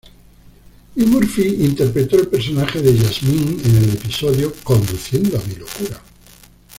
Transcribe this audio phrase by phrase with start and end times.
[0.95, 6.01] Y Murphy interpretó el personaje de Jasmine en el episodio "Conduciendo a mi Locura".